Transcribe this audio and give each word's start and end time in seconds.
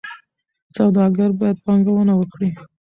سوداګر 0.77 1.29
باید 1.39 1.57
پانګونه 1.65 2.13
وکړي. 2.17 2.49